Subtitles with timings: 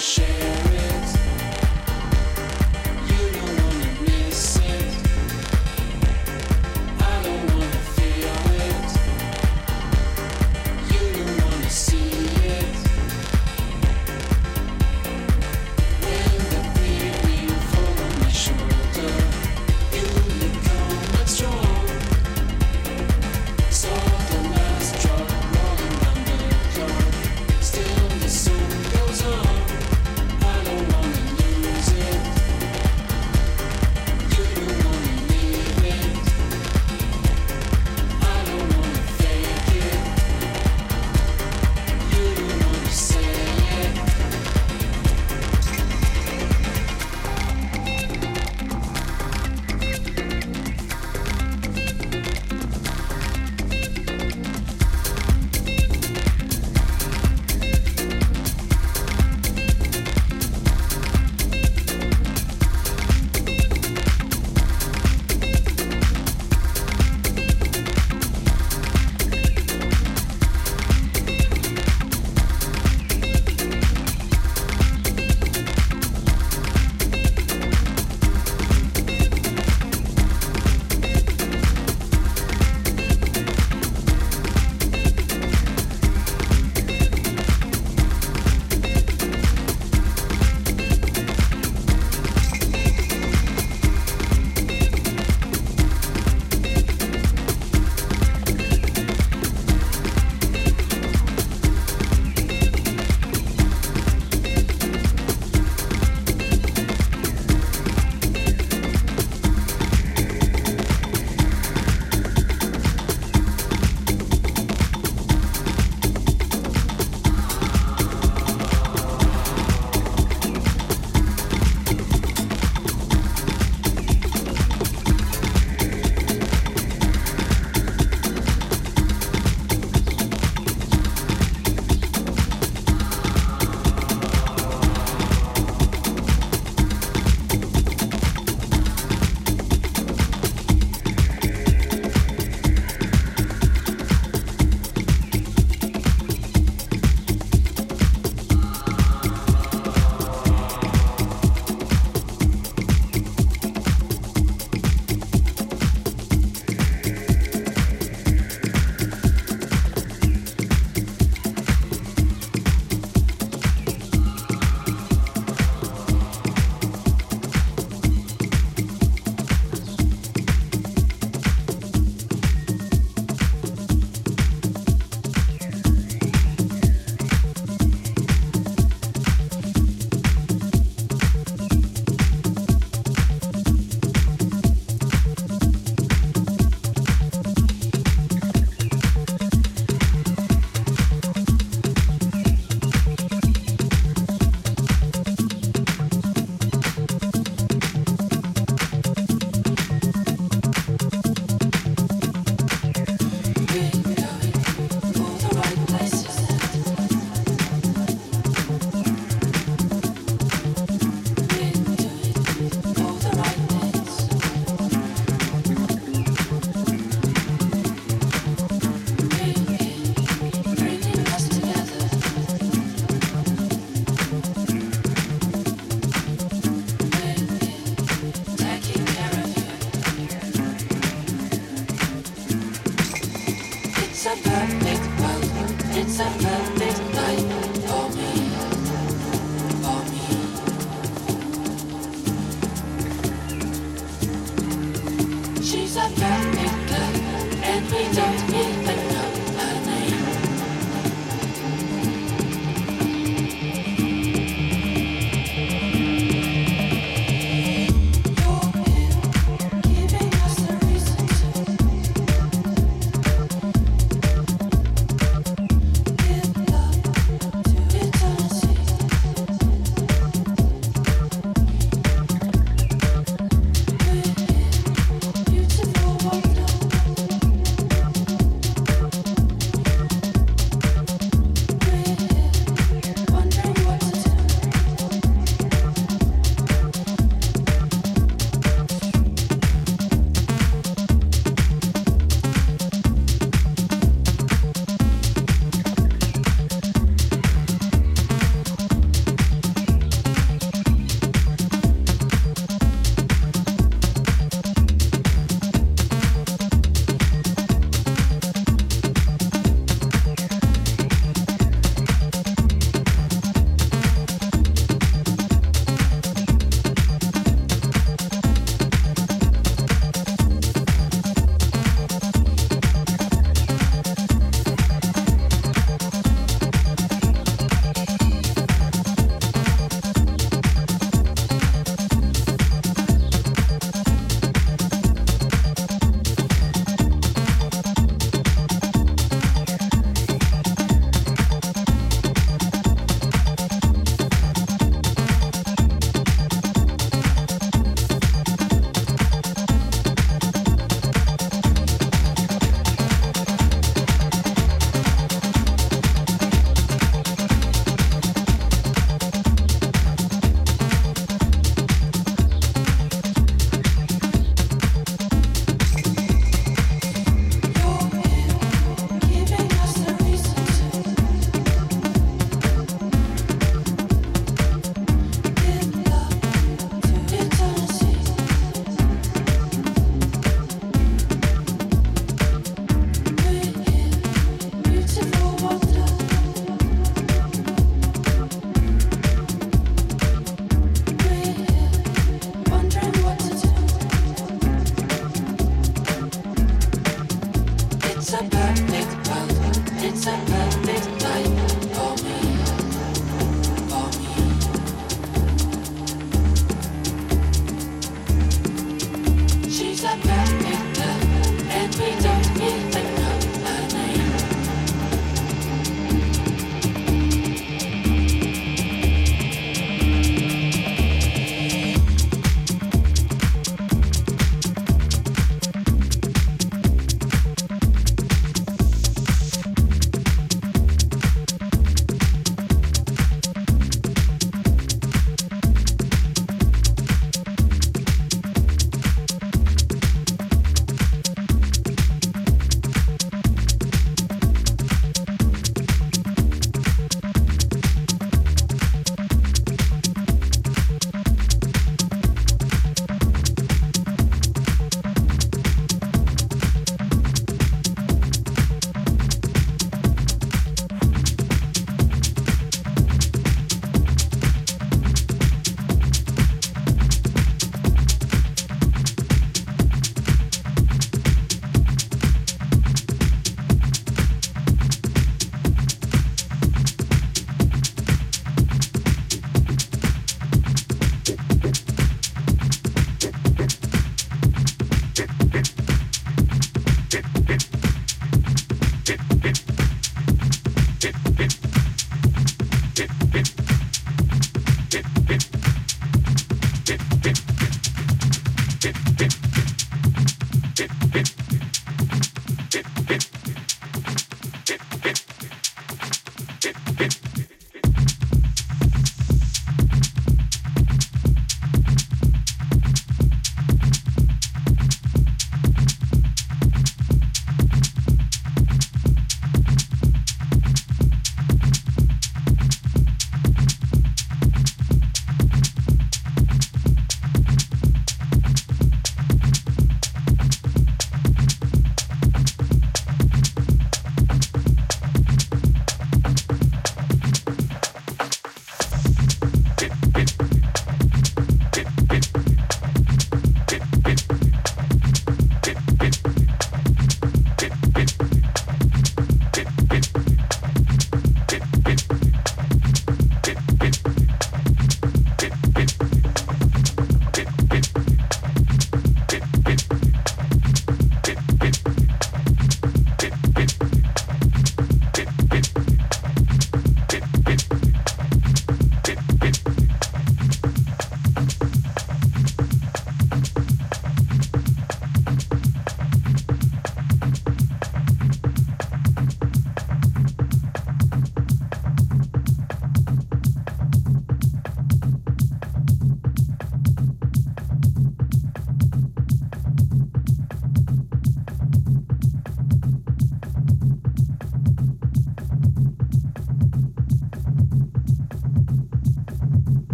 [0.00, 0.69] share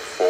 [0.00, 0.21] from the